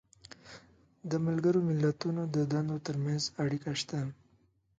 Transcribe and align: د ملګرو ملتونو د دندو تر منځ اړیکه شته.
د 1.09 1.11
ملګرو 1.25 1.59
ملتونو 1.69 2.21
د 2.35 2.37
دندو 2.51 2.77
تر 2.87 2.95
منځ 3.03 3.23
اړیکه 3.43 3.71
شته. 3.81 3.99